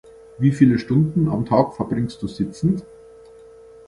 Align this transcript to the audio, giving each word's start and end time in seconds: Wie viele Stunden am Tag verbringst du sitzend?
Wie 0.39 0.51
viele 0.51 0.79
Stunden 0.79 1.29
am 1.29 1.45
Tag 1.45 1.75
verbringst 1.75 2.23
du 2.23 2.27
sitzend? 2.27 2.83